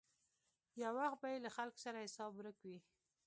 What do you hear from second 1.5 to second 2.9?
خلکو څخه حساب ورک وي.